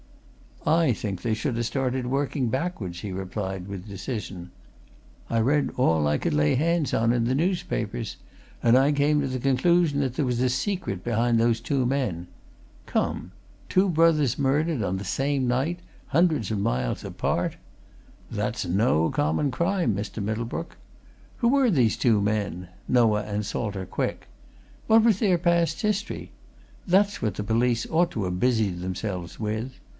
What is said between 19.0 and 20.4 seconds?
common crime, Mr